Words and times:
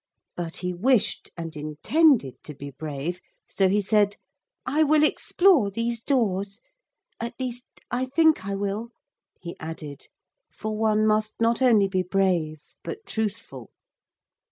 But 0.35 0.57
he 0.57 0.73
wished 0.73 1.29
and 1.37 1.55
intended 1.55 2.41
to 2.45 2.55
be 2.55 2.71
brave, 2.71 3.21
so 3.47 3.69
he 3.69 3.81
said, 3.81 4.17
'I 4.65 4.85
will 4.85 5.03
explore 5.03 5.69
these 5.69 5.99
doors. 6.01 6.59
At 7.19 7.39
least 7.39 7.65
I 7.91 8.05
think 8.05 8.43
I 8.43 8.55
will,' 8.55 8.93
he 9.41 9.55
added, 9.59 10.07
for 10.49 10.75
one 10.75 11.05
must 11.05 11.35
not 11.39 11.61
only 11.61 11.87
be 11.87 12.01
brave 12.01 12.61
but 12.83 13.05
truthful. 13.05 13.69